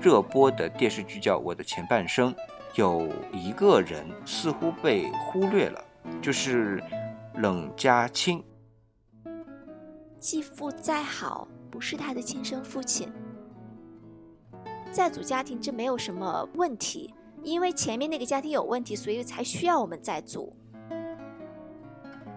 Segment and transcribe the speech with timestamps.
[0.00, 2.32] 热播的电视剧叫《我的前半生》，
[2.74, 5.84] 有一个人似乎被忽略了，
[6.22, 6.82] 就是
[7.36, 8.42] 冷家清。
[10.18, 13.12] 继父再好，不是他的亲生父亲。
[14.92, 20.54] 在组家庭这没有什么问题，因为前面那个家庭有问题，所以才需要我们再组。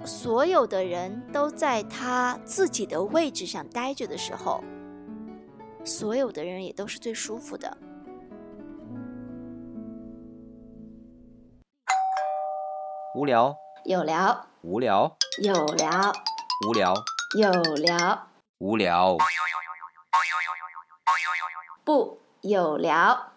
[0.06, 4.64] 所有的人都在他自己的位置上待着的时候，
[5.86, 7.78] 所有的人也都是最舒服的。
[13.16, 16.14] 无聊，有聊，无聊，有聊，
[16.68, 16.94] 无聊，
[17.38, 18.28] 有聊，
[18.60, 19.18] 无聊，
[21.84, 23.32] 不有聊。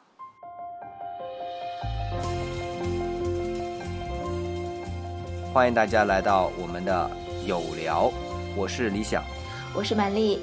[5.55, 7.11] 欢迎大家来到我们的
[7.47, 8.11] 有聊，
[8.57, 9.23] 我是李想。
[9.75, 10.41] 我是曼丽。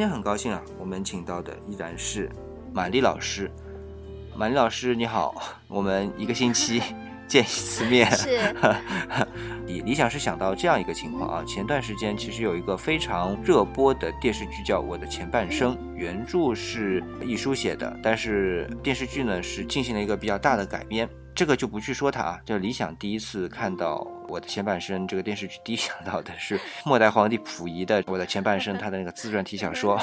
[0.00, 2.30] 天很高兴啊，我们请到的依然是
[2.72, 3.50] 满丽老师。
[4.34, 5.34] 满丽老师你好，
[5.68, 6.80] 我们一个星期
[7.28, 8.10] 见一次面。
[8.10, 8.38] 是
[9.68, 21.06] 理理想是想到这样一个情况啊，前段时间其实有一个非常热播的电视剧叫《我的前半生》，原著是易舒写的，但是电视剧呢是进行了一个比较大的改编。
[21.34, 23.96] 这个就不去说它啊，就理想第一次看到
[24.28, 29.98] 《我的前半生》这个电视剧，第一想到的是末代皇帝溥仪的《我的前半生》他的那个自传体小说，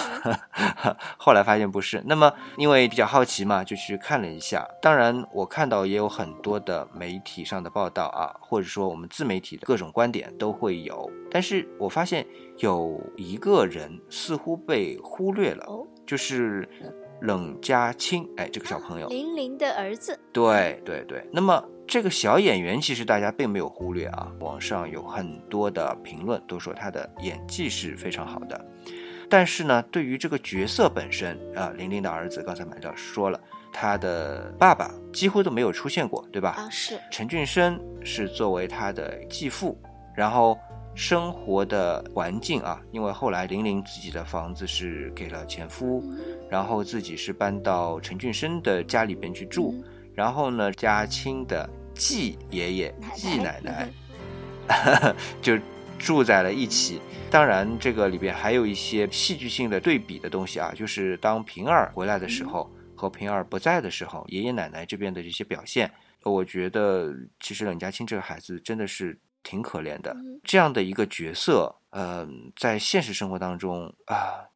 [1.17, 2.02] 后来发现不是。
[2.06, 4.67] 那么因为比较好奇嘛，就去看了一下。
[4.81, 11.08] 当然，我看到也有很多的媒体上的报道啊，或者说我们自媒体的各种观点都会有。
[11.30, 12.25] 但是我发现
[12.58, 15.67] 有一个人似乎被忽略了，
[16.06, 16.67] 就是。
[17.22, 21.28] 冷家清，哎，这个小朋友，玲玲的儿子，对对对。
[21.32, 28.66] 那么这个小演员其实大家并没有忽略啊，网上有很多的评论都说他的演技是非常好的。
[29.30, 33.40] 但是呢，对于这个角色本身啊，玲玲的儿子，刚才满老师说了，
[33.74, 36.52] 他的爸爸几乎都没有出现过，对吧？
[36.52, 37.00] 啊，是。
[37.12, 39.78] 陈俊生是作为他的继父，
[40.16, 40.58] 然后。
[40.97, 46.03] 生活的环境啊，因为后来玲玲自己的房子是给了前夫，
[46.50, 49.75] 然后自己是搬到陈俊生的家里边去住，
[50.16, 53.88] 然后呢，家亲的季爷爷、季奶奶
[55.40, 55.56] 就
[56.00, 57.00] 住在了一起。
[57.29, 65.91] 当然，这个里边还有一些戏剧性的对比的东西啊，就是当平儿回来的时候和平儿不在的时候，爷爷奶奶这边的这些表现，
[66.24, 69.16] 我觉得其实冷家清这个孩子真的是。
[69.44, 74.50] 挺可怜的，这样的一个角色，呃，在现实生活当中啊，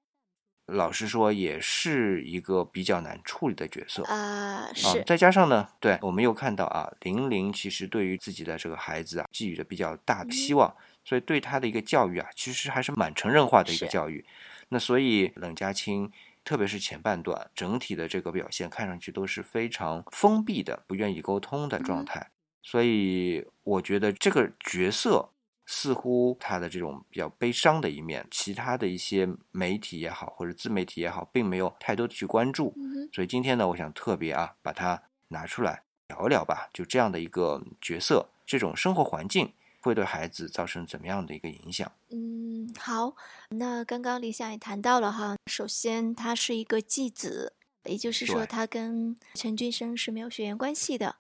[0.66, 4.72] 老实说也是一个比较难处理的角色啊。
[4.74, 14.26] 是，再加上呢，对我们又看到啊，玲玲其实对于自己的这个孩子啊，寄予着比较大的希望，所以对他的一个教育啊，其实还是蛮成人化的一个教育。
[14.70, 16.12] 那所以冷家清，
[16.44, 22.32] 特别是前半段，整体的这个表现看上去都是非常封闭的，不愿意沟通的状态。
[22.64, 25.30] 所以我觉得这个角色
[25.66, 32.74] 似乎他的这种比较悲伤的一面，其他的一些媒体也好或者自媒体也好，并没有太多的去关注。
[33.14, 36.70] 所以今天呢，我想特别啊把它拿出来聊一聊吧。
[36.74, 41.92] 就这样的一个角色，这种生活环境会对孩子造成怎么样的一个影响？
[42.10, 43.16] 嗯，好。
[43.50, 47.54] 那刚刚李想也谈到了哈，首先他是一个继子，
[47.86, 51.16] 也就是说他跟陈俊生是没有血缘关系的。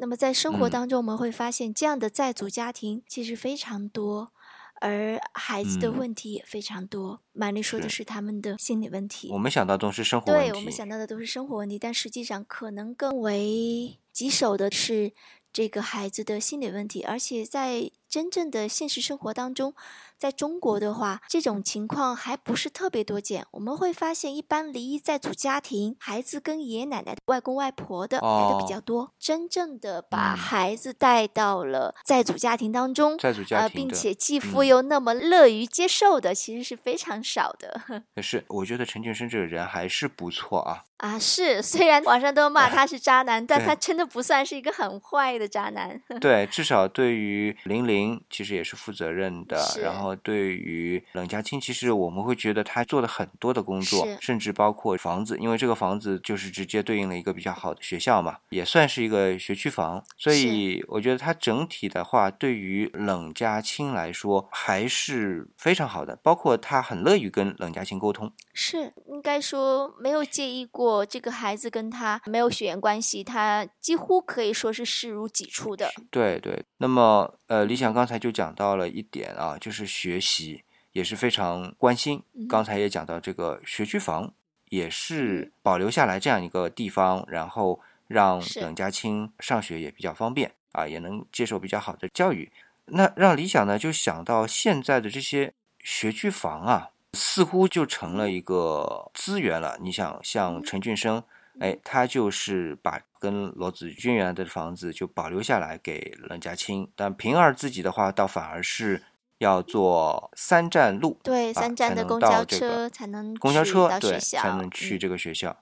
[0.00, 4.32] 那么在生活当中，我们会发现这样的在组家庭其实非常多，
[4.80, 7.20] 而孩子的问题也非常多。
[7.32, 15.12] 玛丽说的是他们的心理问题，我们想到都是生活问题，对我们想到的都是生活问题，但实际上可能更为棘手的是
[15.52, 19.74] 这个孩子的心理问题，而且在真正的现实生活当中。
[20.20, 23.46] 在中国的话，这种情况还不是特别多见。
[23.52, 29.14] 我们会发现，一般离异在组家庭，孩子跟爷爷奶奶、外公外婆的来的比较多。
[29.18, 37.80] 真正的把孩子带到了在组家庭当中，在组家庭，并且继父又那么乐于接受的，其实是非常少的。
[38.14, 40.84] 可 是，我觉得陈俊生这个人还是不错啊。
[40.98, 45.98] 啊，是，虽然网上都骂他是渣男， 但他真的不算是一个很坏的渣男。
[46.20, 49.56] 对，至少对于玲玲，其实也是负责任的。
[49.82, 50.09] 然后。
[50.16, 60.02] 对于冷家清，其实我们会觉得他做了很多的工作，甚至包括房子，因为这个房子就是直接对应了一个比较好的学校嘛，也算是一个学区房。
[60.16, 68.32] 所以我觉得他整体的话，对于冷家清来说还是非常好的，包括他很乐于跟冷家清沟通。
[68.54, 75.90] 是，应该说没有介意过这个孩子跟他没有血缘关系，他几乎可以说是视如己出的。
[76.10, 82.22] 对对，那么呃，理想想刚才就讲到了一点啊，就是学习也是非常关心。
[82.48, 84.32] 刚才也讲到这个学区房
[84.70, 92.50] 也是保留下来这样一个地方，然后让冷家清上学也比较方便啊，也能接受比较好的教育。
[92.86, 99.76] 那让李想呢就想到现在的这些学区房啊，似乎就成了一个资源了。
[99.82, 101.22] 你想像陈俊生。
[101.58, 109.02] 哎，他就是把跟罗子君原来的房子就保留下来给冷家清，但平儿自己的话，倒反而是
[109.40, 115.56] 要坐三站路，对，三站的公交车才能公交车对才能去这个学校，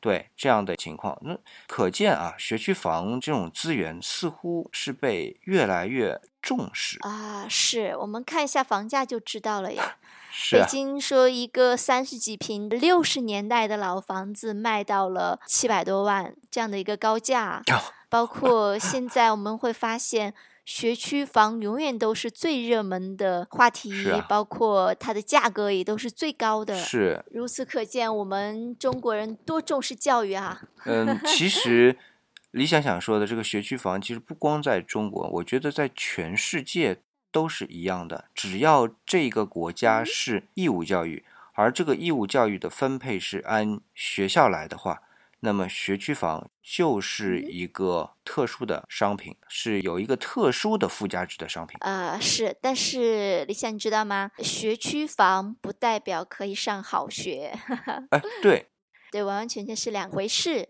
[0.00, 1.36] 对这样的情况，那
[1.66, 7.46] 可见啊，学区房这种资源似乎是被越来越重视啊。
[7.48, 9.96] 是我们看一下房价就知道了呀。
[10.52, 17.62] 北京说一个三十几平六十年代的老房子卖到了七百多万，这样的一个高价。
[18.08, 20.34] 包括现在我们会发现，
[20.64, 23.90] 学区房永远都是最热门的话题，
[24.28, 26.74] 包括它的价格也都是最高的。
[26.76, 30.62] 是，如此可见，我们中国人多重视教育啊！
[30.84, 31.96] 嗯，其实
[32.52, 36.98] 李想想说的这个学区房，其实不光在中国，我觉得在全世界。
[37.32, 41.24] 都是一样的，只要这个国家是义务教育，
[41.54, 45.00] 而这个义务教育的分配是按学校来的话，
[45.44, 51.76] 那么学区房就是一个特殊的商品，是有一个特殊的附加值的商品。
[51.80, 54.30] 呃，是，但是李想你知道吗？
[54.38, 57.58] 学区房不代表可以上好学。
[58.10, 58.68] 哎，对，
[59.10, 60.68] 对，完完全全是两回事。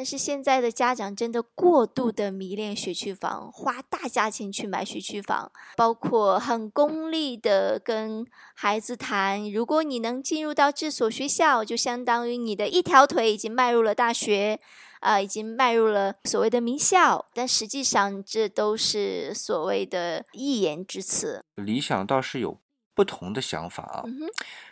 [0.00, 14.58] 但是现在的家长真的过度的迷恋学区房，花大价钱去买学区房，包括很功利的跟孩子谈，如果你能进入到这所学校，就相当于你的一条腿已经迈入了大学，
[15.00, 17.26] 啊，已经迈入了所谓的名校。
[17.34, 21.44] 但实际上，这都是所谓的一言之词。
[21.56, 22.58] 理想倒是有
[22.94, 24.04] 不同的想法啊，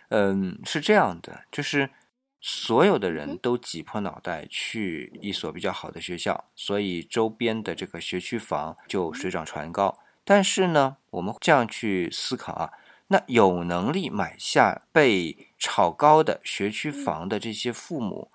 [0.09, 1.91] 嗯，是这样的，就是。
[2.41, 9.99] 所有的人都挤破脑袋去一所比较好的学校，所以周边的这个学区房就水涨船高。
[10.25, 12.71] 但是呢，我们这样去思考啊，
[13.09, 18.31] 那有能力买下被炒高的学区房的这些父母，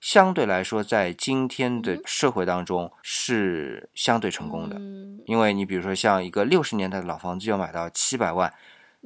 [0.00, 4.76] 相对来说在今天的社会当中是相对成功的。
[5.26, 8.52] 因为你比如说像一个六十年代的老房子要买到七百万，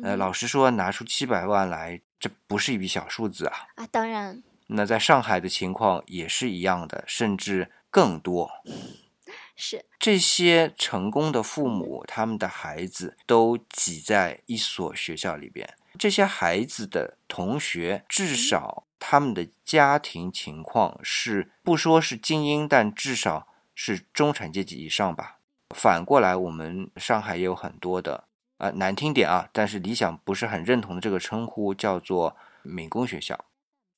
[0.02, 2.00] 呃，老实说拿出七百万来。
[2.20, 3.66] 这不是一笔小数字啊！
[3.74, 4.40] 啊，当然。
[4.68, 8.48] 那在上海的情况也是一样的，甚至更多。
[9.56, 15.68] 是这些成功的父母，他们的孩子都挤在一所学校里边。
[15.98, 25.38] 这些孩子的同学，至少他们的家庭情况是不说是精英，但至少是中产阶级以上吧。
[25.74, 28.28] 反过来，我们上海也有很多的。
[28.62, 33.36] 呃，难听点啊，但是理想不是很认同的这个称呼叫做民工学校，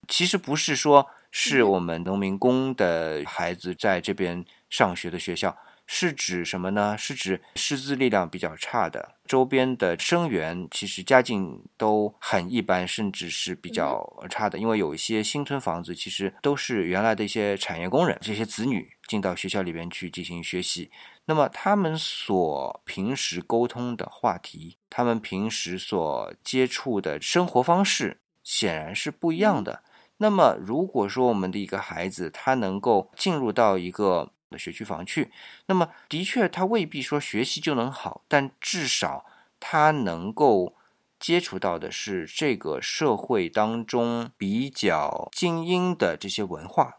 [0.08, 5.54] 其实不是说是我们农民工的孩子在这边上学的学校，
[5.86, 6.96] 是指什么呢？
[6.96, 20.90] 是指师资力量比较差的周边的生源，其实家境都很一般，甚至是比较差的，因为有一些新村房子其实都是原来的一些产业工人，这些子女进到学校里边去进行学习。
[21.26, 29.82] 那么他们所平时沟通的话题，他们平时所接触的生活方式，显然是不一样的。
[30.18, 35.32] 那么如果说我们的一个孩子他能够进入到一个学区房去，
[35.66, 39.24] 那么的确他未必说学习就能好，但至少
[39.58, 40.76] 他能够
[41.18, 46.98] 接触到的是这个社会当中比较精英的这些文化，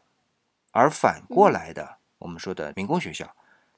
[0.72, 3.36] 而反过来的，我们说的民工学校。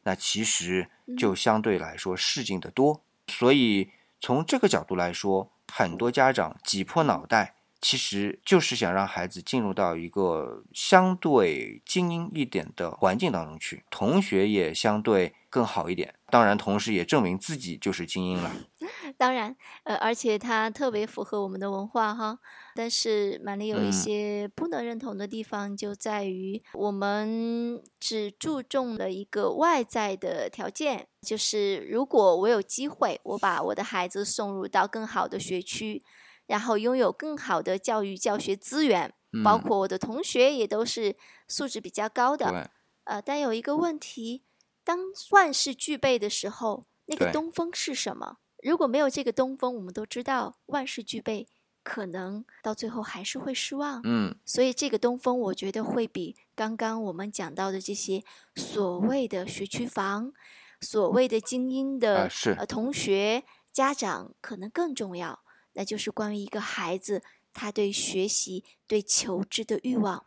[0.08, 0.88] 那其实
[1.18, 16.14] 就相对来说适应的多，所以从这个角度来说，很多家长挤破脑袋，其实就是想让孩子进入到一个相对精英一点的环境当中去，同学也相对更好一点。
[16.30, 18.52] 当然，同时也证明自己就是精英了。
[19.16, 22.40] 当然，呃，而且它特别符合我们的文化哈。
[22.76, 36.04] 但是，满里有一些不能认同的地方，就在于我们只注重了一个外在的条件，就是如果我有机会，我把我的孩子送入到更好的学区，
[36.48, 39.14] 然后拥有更好的教育教学资源，
[39.44, 41.16] 包括我的同学也都是
[41.48, 42.72] 素质比较高的。
[43.04, 44.44] 呃，但有一个问题。
[44.84, 45.00] 当
[45.32, 48.38] 万事俱备的时候，那个东风是什么？
[48.64, 51.50] 如果没有这个东风，我们都知道万事俱备，
[51.84, 54.00] 可能到最后还是会失望。
[54.06, 58.24] 嗯，所以这个东风，我觉得会比刚刚我们讲到的这些
[58.56, 60.32] 所谓的学区房，
[60.80, 65.42] 所谓的精英的、呃同学、家长可能更重要，
[65.78, 67.22] 那就是关于一个孩子
[67.54, 70.26] 他对学习、对求知的欲望。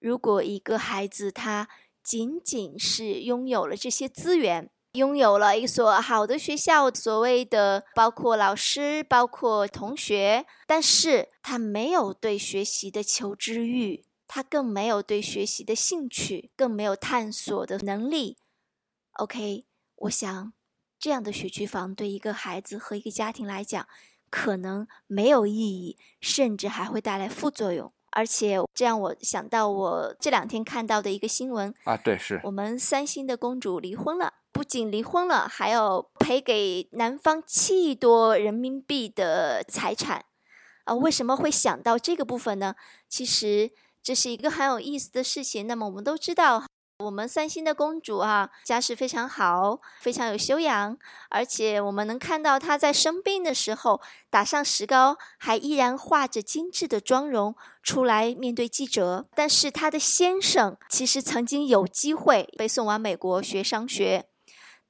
[0.00, 1.68] 如果一个孩子他
[2.02, 18.38] 仅仅是拥有了这些资源，拥有了一所好的学校，所谓的包括老师、包括同学，但是他没有对学习的求知欲，他更没有对学习的兴趣，更没有探索的能力。
[19.14, 19.66] OK，
[19.96, 20.52] 我想
[20.98, 23.88] 这样的学区房对一个孩子和一个家庭来讲，
[24.32, 27.92] 可能没有意义，甚至还会带来副作用。
[28.12, 40.24] 而且这让我想到我这两天看到的一个新闻，啊，对，是我们三星的公主离婚了，不仅离婚了，还要赔给男方七亿多人民币的财产。
[40.84, 42.74] 啊，为什么会想到这个部分呢？
[43.08, 43.70] 其实
[44.02, 45.66] 这是一个很有意思的事情。
[45.66, 46.64] 那么我们都知道，
[47.02, 50.96] 我们三星的公主啊，家世非常好，非常有修养，
[51.30, 59.26] 而且我们能看到她在生病的时候打上石膏，还依然化着精致的妆容出来面对记者。
[59.34, 64.26] 但是她的先生其实曾经有机会被送往美国学商学，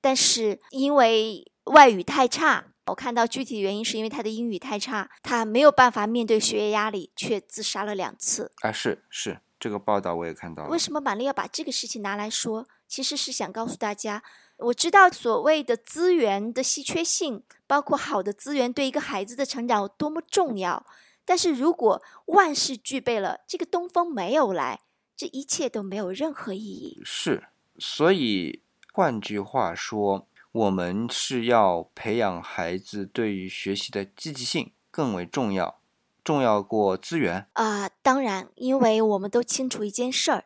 [0.00, 2.66] 但是因为外语太差。
[2.87, 8.50] 我看到具体原因是因为他的英语太差，他没有办法面对学业压力，却自杀了两次。
[8.62, 10.69] 啊，是是，这个报道我也看到了。
[10.71, 12.66] 为什么玛丽要把这个事情拿来说？
[12.88, 14.25] 其实是想告诉大家，
[14.57, 20.85] 我知道所谓的资源的稀缺性，包括好的资源对一个孩子的成长有多么重要。
[21.25, 24.81] 但是如果万事俱备了，这个东风没有来，
[25.16, 27.00] 这一切都没有任何意义。
[27.04, 27.45] 是，
[27.78, 30.26] 所以换句话说。
[30.52, 35.81] 我们是要培养孩子对于学习的积极性更为重要，
[36.25, 40.45] 重要过资源啊、当然，因为我们都清楚一件事儿：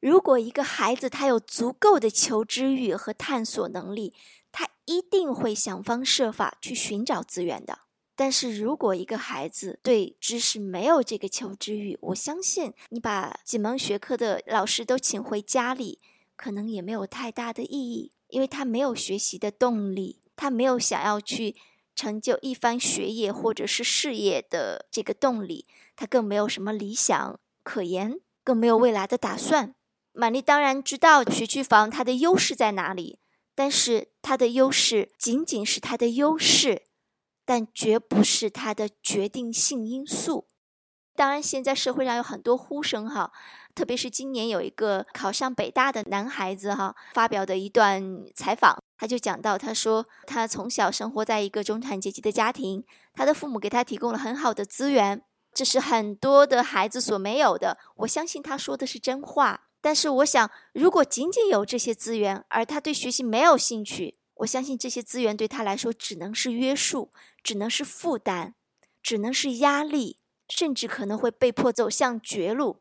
[0.00, 4.14] 如果一个孩子他有足够的求知欲和探索能力，
[4.52, 7.80] 他一定会想方设法去寻找资源的。
[8.14, 16.00] 但是如果一个孩子对知识没有这个求知欲，我相信你把几门学科的老师都请回家里，
[16.34, 18.12] 可能也没有太大的意义。
[18.28, 21.56] 因为他没有学习的动力，他没有想要去
[21.98, 29.74] 成就一番学业或者是事业的这个动力，他更没有什么理想可言，更没有未来的打算。
[30.12, 33.18] 玛丽当然知道学区房它的优势在哪里，
[33.56, 36.84] 但是它的优势仅仅是它的优势，
[37.44, 40.46] 但绝不是它的决定性因素。
[41.16, 43.32] 当然，现在社会上有很多呼声哈。
[43.78, 55.22] 特别是今年有一个考上北大的男孩子哈，发表的一段采访，他就讲到，他说他从小生活在一个中产阶级的家庭，他的父母给他提供了很好的资源，
[55.54, 57.78] 这是很多的孩子所没有的。
[57.98, 67.12] 我相信他说的是真话，但是我想，如果仅仅有这些资源，而他对学习没有兴趣，我相信这些资源对他来说只能是约束，
[67.44, 68.54] 只能是负担，
[69.00, 70.18] 只能是压力，
[70.48, 72.80] 甚至可能会被迫走向绝路。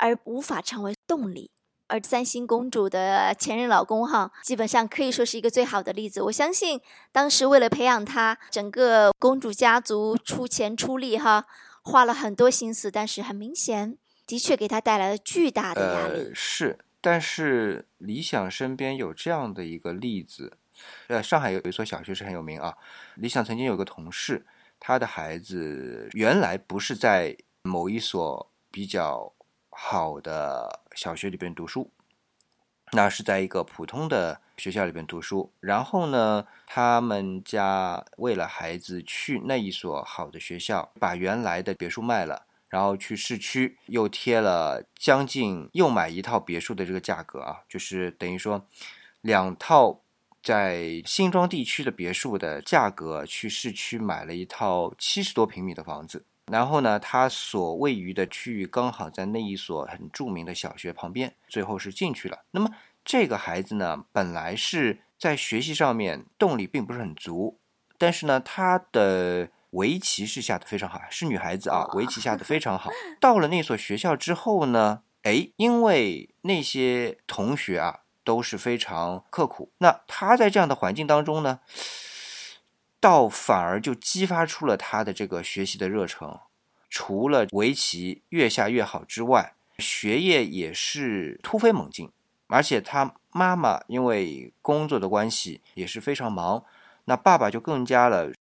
[0.00, 1.50] 而无法成为动力，
[1.86, 6.22] 而三星公主的前任老公哈，基本上可以说是一个最好的例子。
[6.22, 6.80] 我相信
[7.12, 11.44] 当时为了培养她，整个公主家族出钱出力哈，
[11.82, 16.30] 花了很多心思，但是很明显，的确给她带来了巨大的压力。
[16.34, 20.56] 是，但是理想身边有这样的一个例子，
[21.08, 22.74] 呃，上海有一所小学是很有名啊。
[23.16, 24.46] 理想曾经有个同事，
[24.78, 29.34] 他的孩子原来不是在某一所比较。
[29.82, 31.90] 好的小学里边读书，
[32.92, 35.50] 那是在一个普通的学校里边读书。
[35.58, 48.64] 然后呢，他们家为了孩子去那一所好的学校，把原来的别墅卖了，然后去市区又贴了将近又买一套别墅的这个价格啊，就是等于说
[49.22, 50.02] 两套
[50.42, 56.26] 在新庄地区的别墅的价格，去市区买了一套七十多平米的房子。
[56.50, 62.40] 然后呢，他所位于的区域刚好在那一所很著名的小学旁边，最后是进去了。
[62.50, 62.68] 那么
[63.04, 67.58] 这个孩子呢，本来是在学习上面动力并不是很足，
[67.96, 72.90] 但是呢，他的围棋是下的非常好，是女孩子啊，围棋下的非常好。
[73.20, 81.60] 到了那所学校之后呢，哎，因为那些同学啊都是非常刻苦，那他在这样的环境当中呢。
[83.00, 86.38] 倒反而就激发出了他的这个学习的热忱，
[86.90, 92.10] 除了围棋越下越好之外，学业也是突飞猛进。
[92.48, 96.64] 而且他妈妈因为工作的关系也是非常忙，
[97.04, 98.32] 那爸爸就更加了。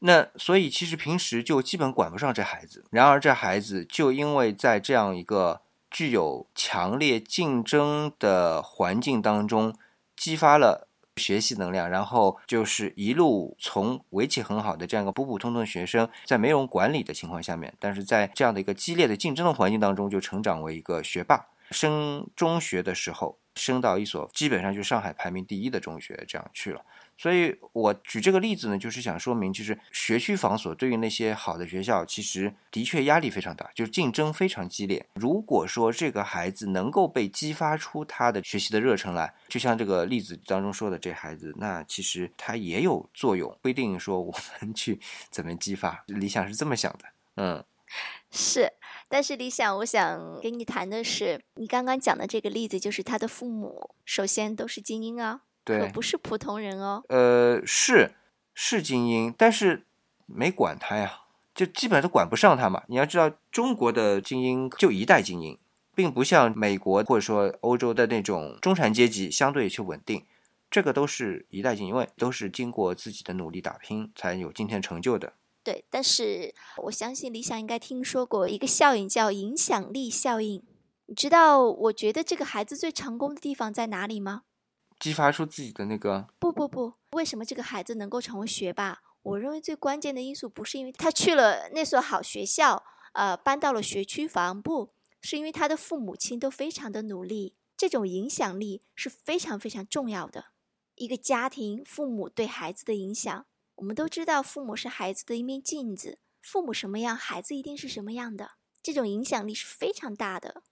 [0.00, 2.84] 那所以其实平时就基本管不上这孩子。
[2.90, 9.72] 然而这孩子就因为在这样一个具有强烈竞争的环境当中，
[10.16, 10.87] 激发了。
[11.18, 21.48] 学习能量，然后就是一路从围棋很好的这样一个普普通通的学生，在没人管理的情况下面，但是在这样的一个激烈的竞争的环境当中，就成长为一个学霸。
[21.70, 26.80] 升中学的时候，升到一所基本上就上海排名第一的中学，这样去了。
[27.18, 35.04] 所以我举这个例子呢，就是想说明，就是学区房所对于那些好的学校，其实的确压力非常大，就是竞争非常激烈。
[35.14, 46.04] 如果说这个孩子能够被激发出他的学习的热忱来，就像这个例子当中说的这孩子，那其实他也有作用，不一定说我们去 怎么激发。
[46.06, 47.64] 理想是这么想的，嗯，
[48.30, 48.72] 是。
[49.08, 55.40] 但是理想，我想跟你谈的是，你刚刚讲的这个例子，就是他的父母首先都是精英啊。
[55.76, 57.02] 可不是普通人哦。
[57.08, 58.12] 呃，是
[58.54, 59.84] 是精英，但是
[60.26, 61.22] 没管他呀，
[61.54, 62.84] 就基本都管不上他嘛。
[62.86, 65.58] 你要知道，中国的精英就一代精英，
[65.94, 70.24] 并不像美国或者说欧洲的那种中产阶级相对去稳定。
[70.70, 75.32] 这个都是一代精英，因为都是经过自己的努力打拼才有今天成就的。
[75.64, 80.62] 对，但是我相信理想应该听说过一个效应，叫影响力效应。
[81.06, 84.42] 你知道，我觉得这个孩子最成功的地方在哪里吗？
[84.98, 89.00] 激发出自己的那个不不不，为什么这个孩子能够成为学霸？
[89.22, 97.54] 我认为最关键的因素不是因为他去了那所好学校，呃，搬到了学区房，不是因为他的父母亲都非常的努力。
[97.76, 100.46] 这种影响力是非常非常重要的。
[100.96, 108.52] 一个家庭父母对孩子的影响，我们都知道，父母是孩子的一面镜子，父母什么样，孩子一定是什么样的。
[108.82, 110.62] 这种影响力是非常大的。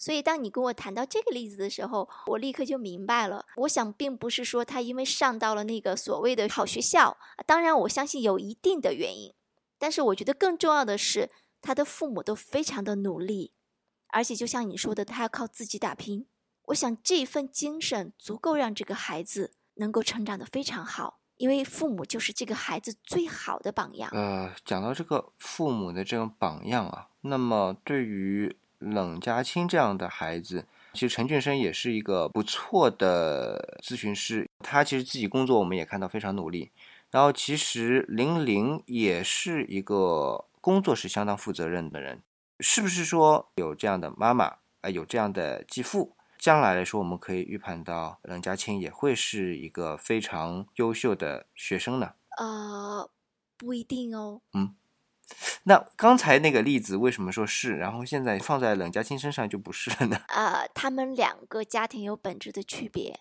[0.00, 3.44] 所以，当你跟我谈到这个例子的时候，我立刻就明白了。
[3.56, 9.34] 我想，并不是说他因为上到了那个所谓的好学校，当然我相信有一定的原因。
[9.78, 11.28] 但是，我觉得更重要的是，
[11.60, 13.52] 他的父母都非常的努力，
[14.08, 16.26] 而且就像你说的，他要靠自己打拼。
[16.68, 24.08] 我想，这份精神足够让这个孩子能够成长的非常好，因为父母就是这个孩子最好的榜样。
[24.14, 28.56] 呃，讲到这个父母的这种榜样啊，那么对于。
[28.80, 34.48] 冷家清这样的孩子，其实陈俊生也是一个不错的咨询师。
[34.58, 36.70] 他其实自己工作，我们也看到非常努力。
[37.10, 42.22] 然后，其实玲玲也是一个工作是相当负责任的人。
[42.60, 52.12] 是不是说有这样的妈妈啊，有这样的继父，将来来说，我们可以预判到冷家清也会是一个非常优秀的学生呢？
[52.38, 53.10] 呃，
[53.56, 54.40] 不一定哦。
[54.54, 54.74] 嗯。
[55.64, 60.22] 那刚才那个例子为什么说是，然后现在放在冷家清身上就不是了呢？
[60.28, 63.20] 呃，他们两个家庭有本质的区别。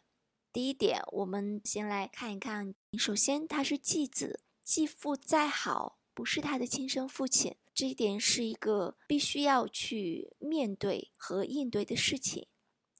[0.51, 2.73] 第一点，我们先来看一看。
[2.97, 12.47] 首先，他是继子，继父再好，不是他的亲生父亲，这一点是一个必须要去面对和应对的事情。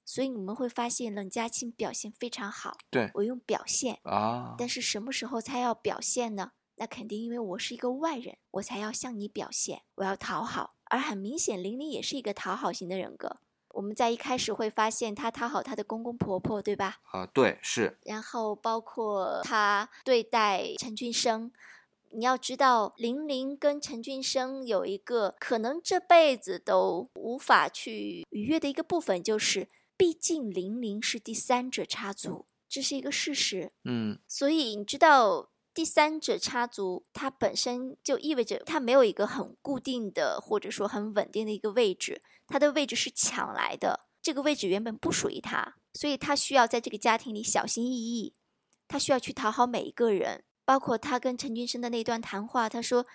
[0.06, 2.78] 所以你们会发现，冷家清表现非常好。
[2.90, 6.52] 对我用表现啊，但是什么时候才要表现呢？
[6.80, 10.78] 那肯定，因为我是一个外人，我才要向你表现，我要讨好。
[10.86, 13.38] 而很明显，玲玲也是一个讨好型的人格。
[13.74, 17.00] 我们在一开始会发现，她讨好她的公公婆婆，对吧？
[17.12, 18.00] 啊，对，是。
[18.06, 21.52] 然后包括她对待陈俊生，
[22.12, 33.74] 你要知道，玲玲跟陈俊生有一个可能这辈子都无法去逾越的一个部分，就是毕竟玲玲是第三者插足，这是一个事实。
[33.84, 35.49] 嗯，所以你知道。
[35.74, 44.08] 第三者插足，它本身就意味着它没有一个很固定的，或者说很稳定的一个位置，它的位置是抢来的。
[44.22, 48.36] 这个位置原本不属于他，所以他需要在这个家庭里小心翼翼，
[48.88, 52.68] 他需要去讨好每一个人，包括他跟陈君生的那段谈话。
[52.68, 53.06] 他说：“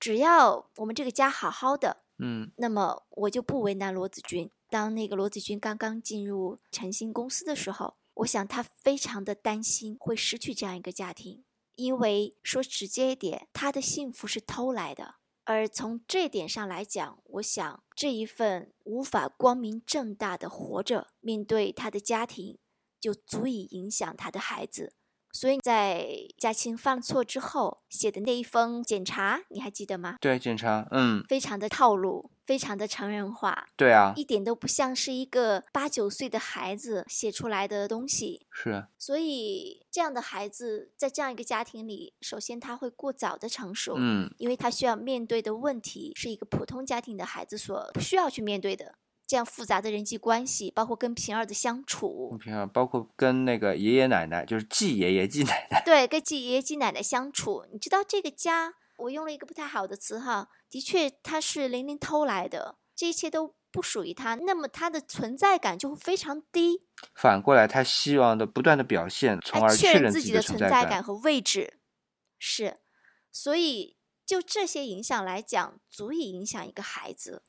[0.00, 11.44] 只要我们这个家好好的，嗯，那么我就不为难罗子君。”当那个罗子君刚刚进入诚信公司的时候，我想他非常的担心会失去这样一个家庭。
[11.80, 15.14] 因为说直接一点，他的幸福是偷来的，
[15.44, 22.58] 而从这点上来讲，我想这一份无法光明正大的活着，面对他的家庭，
[23.00, 24.92] 就足以影响他的孩子。
[25.32, 30.16] 所以在嘉庆犯错之后写的那一封检查，你还记得吗？
[30.20, 33.66] 对，检查，嗯，非常的套路，非常的成人化。
[33.76, 38.46] 对啊，一点都不像是一个八九岁的孩子写出来的东西。
[38.50, 38.86] 是。
[38.98, 48.94] 所以这样的孩子在这样一个家庭里，首先他会过早的成熟，嗯，因为他需要面对的问题是一个普通家庭的孩子所不需要去面对的。
[49.30, 57.64] 这样复杂的人际关系，包括跟平儿的相处，平儿包括跟那个爷爷奶奶，就是继爷爷继奶奶，对，跟继爷爷继奶奶相处。
[57.72, 66.82] 你知道这个家，我用了一个不太好的词哈，的确他是玲玲偷来的，这一切都不属于他，那么他的存在感就会非常低。
[67.14, 71.78] 反过来，他希望的不断的表现，从而确认自己的存在感和位置。
[72.36, 72.78] 是，
[73.30, 77.44] 所以就这些影响来讲，足以影响一个孩子。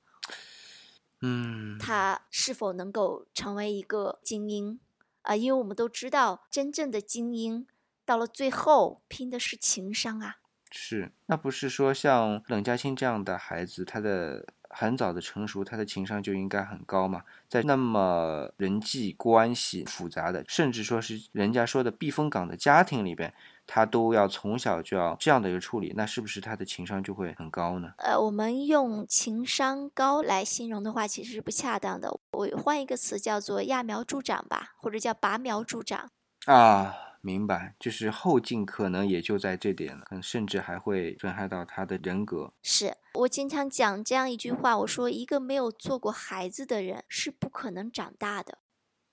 [1.22, 4.80] 嗯，他是否能够成为一个精英
[5.22, 5.36] 啊？
[5.36, 7.68] 因为我们都知道，真正的精英
[8.04, 10.38] 到了最后拼的是情商啊。
[10.72, 17.24] 是，那不是说像冷嘉欣这样的孩子，他的很早的成熟，他的情商就应该很高嘛？
[17.50, 23.34] 在那么人际关系复杂的，甚至说是人家说的避风港的家庭里边。
[23.74, 27.94] 他都要从小就要这样的一个处理，那是不是他的情商就会很高呢？
[28.00, 32.12] 呃，我们用情商高来形容的话，其实是不恰当的。
[32.34, 36.12] 我换一个词叫做揠苗助长吧，或者叫拔苗助长。
[36.48, 42.52] 啊，明白，就是后劲可能也就在这点了，可能甚至还会损害到他的人格。
[42.62, 48.58] 是我经常讲这样一句话，我说一个没有做过孩子的人是不可能长大的。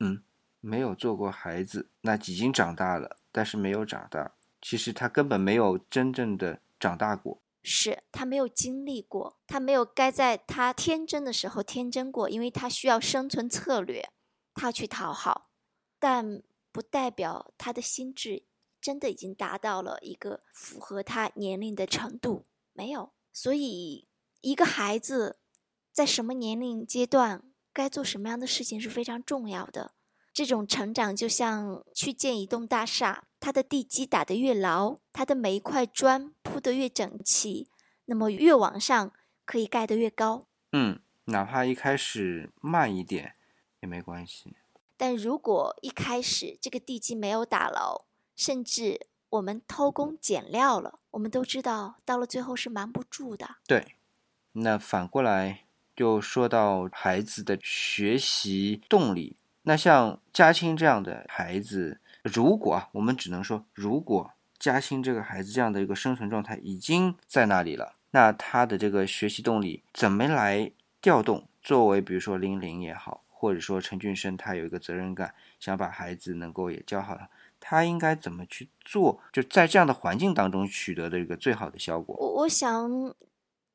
[0.01, 0.25] 嗯，
[0.61, 4.33] 没有做过孩子，那已经长大了，但是没有长大。
[4.61, 14.11] 其实他根本没有真正的长大过，是他没有经历过，他没有该在他天真的时候天真过，因为他需要生存策略，
[14.55, 15.51] 他去讨好，
[15.99, 16.43] 但
[16.73, 18.45] 不代表他的心智
[18.81, 23.13] 真的已经达到了一个符合他年龄的程度，没有。
[23.33, 24.09] 所以，
[24.41, 25.39] 一个孩子
[25.93, 29.93] 在什么年龄阶段该做什么样的事情是非常重要的。
[30.33, 33.28] 这种成长就像去建一栋大厦。
[33.41, 37.69] 它的地基打得越牢，它的每一块砖铺得越整齐，
[38.07, 39.13] 那么越往上
[39.45, 40.47] 可以盖得越高。
[40.73, 43.35] 嗯，哪怕一开始慢一点
[43.81, 44.57] 也没关系。
[44.97, 53.57] 但如果一开始这个地基没有打牢，甚至我们偷工减料了，我们都知道到了最后是瞒不住的。
[53.69, 53.95] 对，
[54.53, 62.01] 那反过来就说到孩子的学习动力，那像嘉青这样的孩子。
[62.33, 71.49] 如果啊，我们只能说，如果嘉欣这个孩子这样的一个生存状态已经在那里了，那他的这个学习动力怎么来调动？
[71.63, 77.17] 作为比如说林玲也好，或者说陈俊生，他有一个责任感，想把孩子能够也教好，
[77.61, 79.21] 他应该怎么去做？
[79.33, 82.17] 就在这样的环境当中取得的一个最好的效果。
[82.17, 83.15] 我我想，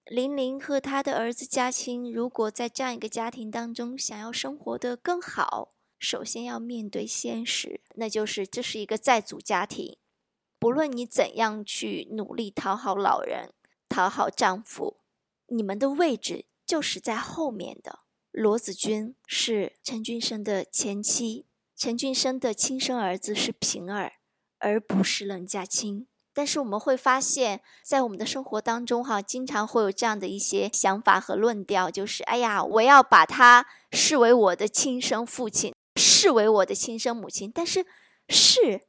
[0.05, 5.69] 林玲和他的儿子嘉欣，如果在这样一个家庭当中想要生活的更好。
[6.03, 9.95] 首先要面对现实，那就是这是一个在组家庭。
[10.59, 13.53] 不论你怎样去努力讨好老人、
[13.87, 14.97] 讨好丈夫，
[15.47, 17.99] 你们的位置就是在后面的。
[18.31, 21.45] 罗子君是陈俊生的前妻，
[21.77, 24.11] 陈俊生的亲生儿子是平儿，
[24.59, 26.07] 而不是冷家清。
[26.33, 35.72] 但是我们会发现，在我们的生活当中，哈，经常会有这样的一些想法和论调，就是：哎呀，我要把他视为我的亲生父亲。
[36.23, 37.85] 视为我的亲生母亲，但是
[38.29, 38.87] 是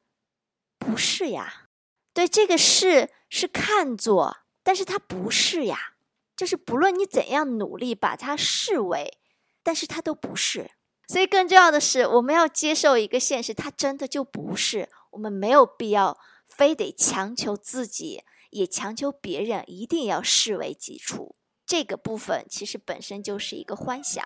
[0.78, 1.66] 不是呀？
[2.12, 5.94] 对，这个是是看作，但是他不是呀。
[6.36, 9.18] 就是不论你怎样努力把它视为，
[9.64, 10.70] 但是他都不是。
[11.08, 14.88] 所以更重要的是，我们要接受一个现实，他真的就不是。
[15.10, 16.16] 我们没有必要
[16.46, 21.34] 非得强求自己，也强求别人一定要视为己出。
[21.66, 24.24] 这个部分其实本身就是一个幻想，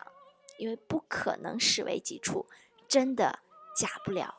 [0.59, 2.47] 因为不可能视为己出。
[2.89, 3.41] 真的
[3.77, 4.37] 假不了，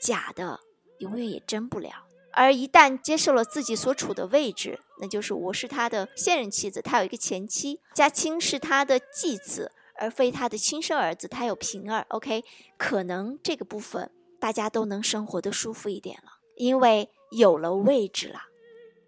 [0.00, 0.60] 假的
[0.98, 2.06] 永远也真不了。
[2.32, 12.06] 而一旦接受了自己所处的位置，那就是我是他的现任妻子，他有一个前妻，嘉青是他的继子，而非他的亲生儿子，他有平儿。
[12.10, 12.44] OK，
[12.76, 18.42] 可能这个部分大家都能生活的舒服一点了，因为有了位置了，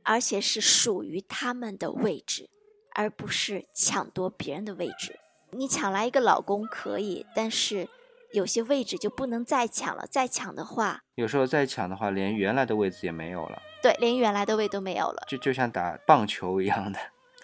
[0.03, 2.50] 而且是属于他们的位置，
[2.94, 5.20] 而不是抢夺别人的位置。
[5.53, 7.88] 你抢来一个老公可以，但是。
[8.32, 13.60] 有些位置就不能再抢了，再抢的话，有时候再抢的话，连原来的位置也没有了。
[13.82, 16.98] 对，连原来的位都没有了，就就像打棒球一样的，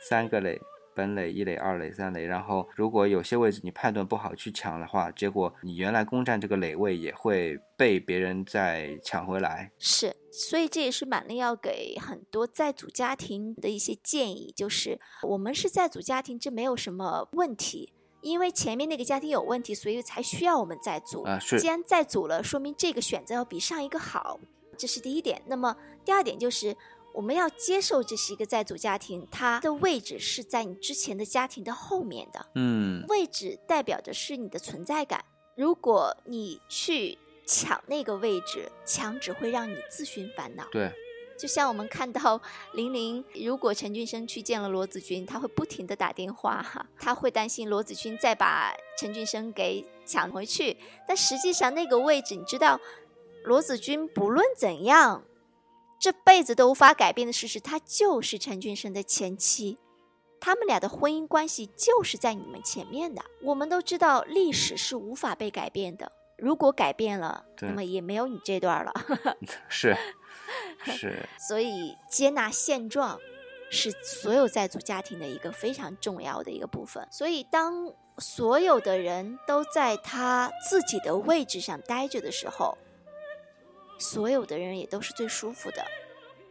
[0.08, 0.60] 三个垒，
[0.94, 2.24] 本垒、一垒、二垒、三垒。
[2.26, 9.72] 然后如果有些位置你判断不好去抢的话，结果你原来攻占这个垒位也会被别人再抢回来。
[9.78, 17.92] 是，所以这也是满令要给很多在组家庭的一些建议，就是我们是在组家庭，这没有什么问题。
[18.26, 21.38] 因为前面那个家庭有问题，所以才需要我们再组啊。
[21.38, 24.38] 是，既然再组了，说明这个选择要比上一个好，
[24.76, 25.40] 这是第一点。
[25.46, 26.76] 那么第二点就是，
[27.14, 32.46] 我们要接受这是一个在组家庭，它的位置是在你之前的家庭的后面的。
[32.54, 35.24] 嗯，位置代表的是你的存在感。
[35.54, 40.66] 如果你去抢那个位置，抢只会让你自寻烦恼。
[40.70, 40.92] 对，
[41.38, 42.40] 就像我们看到
[42.74, 50.76] 玲玲，如果陈俊生去见了罗子君，他会不停的打电话哈，他会担心罗子君再把陈俊生给抢回去。
[51.06, 52.80] 但实际上那个位置，你知道，
[53.44, 55.22] 罗子君不论怎样，
[56.00, 59.78] 这辈子都无法改变的事实，他就是陈俊生的前妻，
[60.40, 63.22] 他们俩的婚姻关系就是在你们前面的。
[63.42, 66.10] 我们都知道，历史是无法被改变的。
[66.38, 68.92] 如果改变了，那么也没有你这段了。
[69.70, 69.96] 是，
[70.84, 71.28] 是。
[71.38, 73.18] 所以接纳现状，
[73.70, 77.06] 是所有在组家庭的一个非常重要的一个部分。
[77.10, 82.76] 所以当所有的人都在他自己的位置上待着的时候，
[83.98, 85.84] 所有的人也都是最舒服的。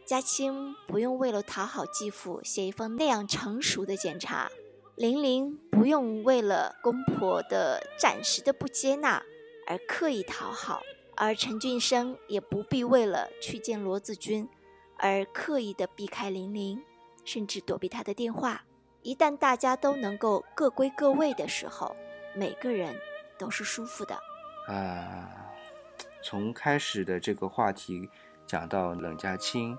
[0.04, 4.50] 嘉青不用为了讨好继父写一封那样成熟的检查，
[4.94, 9.22] 玲玲不用为了公婆的暂时的不接纳。
[9.68, 10.80] 而刻意讨好，
[11.18, 14.46] 而陈俊生也不必为了去见罗子君，
[14.98, 16.82] 而刻意的避开玲玲，
[17.24, 18.62] 甚至躲避他的电话。
[19.00, 21.96] 一旦大家都能够各归各位的时候，
[22.34, 22.94] 每个人
[23.38, 24.14] 都是舒服的。
[24.68, 25.50] 啊，
[26.22, 28.10] 从开始的这个话题
[28.46, 29.78] 讲到冷家清，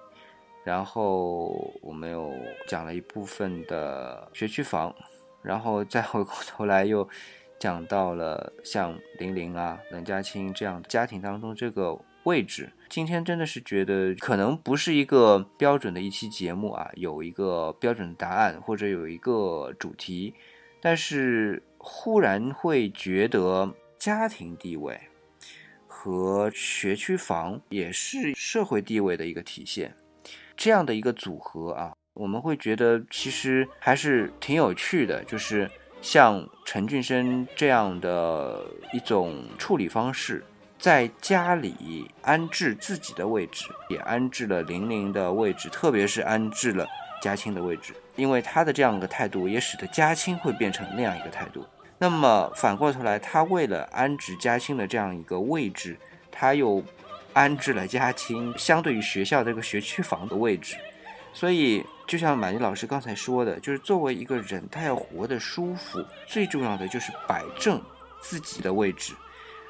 [0.63, 2.33] 然后我们又
[2.67, 4.95] 讲了一部分的学区房，
[5.43, 7.07] 然后再回过头来又。
[7.59, 20.35] 讲到了像玲玲啊、冷家清这样家庭当中这个位置，今天真的是觉得可能不是一个标准的一期节目啊，有一个标准答案或者有一个主题，
[20.79, 24.99] 但是忽然会觉得家庭地位
[25.87, 29.95] 和学区房也是社会地位的一个体现，
[30.55, 35.67] 这样的一个组合啊，我们会觉得其实还是挺有趣的，就是。
[36.01, 40.43] 像陈俊生这样的一种处理方式，
[40.79, 46.87] 在家里安置自己的位置，也安置了玲玲的位置，特别是安置了
[47.21, 47.93] 嘉庆的位置。
[48.15, 51.65] 因为他的这样一个态度，也使得嘉庆会变成那样一个态度。
[51.99, 55.97] 那么反过头来，他为了安置嘉庆的这样一个位置，
[56.31, 56.83] 他又
[57.33, 60.77] 安置了嘉庆相对于学校这个学区房的位置。
[61.37, 67.79] 所以，就像马丽老师刚才说的，就是作为一个人，他要活得舒服，最重要的就是摆正
[68.19, 69.13] 自己的位置。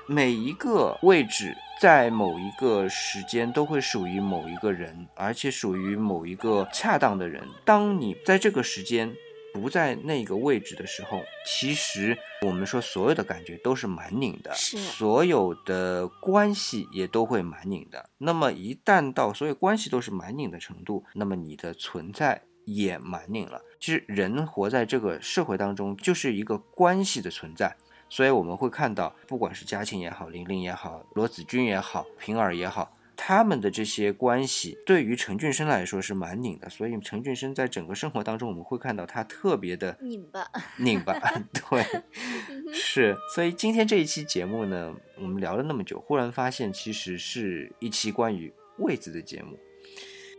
[0.05, 7.43] 每一个位置在某一个时间都会属于某一个人，而且属于某一个恰当的人。
[7.65, 9.13] 当你在这个时间。
[9.59, 18.09] 不在那个位置的时候，其实我们说所有的感觉都是蛮拧的，是所有的关系也都会蛮拧的。
[18.19, 23.61] 那么一旦到所有关系都是蛮拧的程度，那么你的存在也蛮拧了。
[23.79, 27.75] 其实人活在这个社会当中，就是一个关系的存在。
[28.09, 32.89] 所以我们会看到，不管是嘉庆也好，玲玲也好，罗子君也好，平儿也好。
[33.17, 41.19] 他们的这些关系对于陈俊生来说是蛮拧的，所以陈俊生在整个生活当中，我们会看到他特别的拧巴，拧巴，
[41.51, 41.83] 对，
[42.71, 43.17] 是。
[43.33, 49.57] 所以今天这一期节目呢，我们聊了那么久，忽然发现其实是一期关于位子的节目。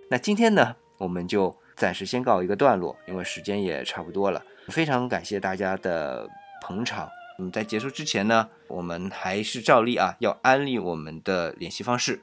[0.09, 4.43] 那今天呢，我们就暂时先告一个段落，因为时间也差不多了。
[4.69, 6.29] 非常感谢大家的
[6.63, 7.11] 捧场。
[7.41, 12.23] 嗯，在结束之前呢，我们还是照例啊，要安利我们的联系方式。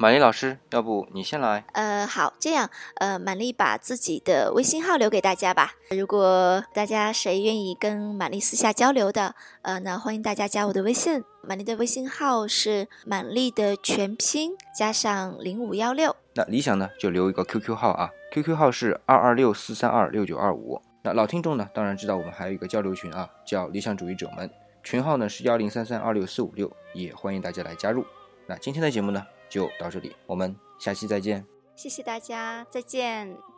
[0.00, 1.62] 满丽老师，要不你先来？
[1.74, 5.74] 呃，好，这样，呃，满丽把自己的微信号留给大家吧。
[5.90, 11.22] 如果大家谁愿意跟满丽私下交流的，呃，那欢迎大家加我的微信。
[11.42, 16.16] 满丽的微信号是满丽的全拼加上零五幺六。
[16.32, 20.80] 那理想呢，就留一个 QQ 号啊，QQ 号是二二六四三二六九二五。
[21.02, 24.50] 那老听众呢，当然知道我们还有一个交流群啊，叫理想主义者们，
[24.82, 28.02] 群号呢是幺零三三二六四五六，也欢迎大家来加入。
[28.46, 29.22] 那今天的节目呢？
[29.50, 31.44] 就到这里，我们下期再见。
[31.76, 33.49] 谢谢大家，再见。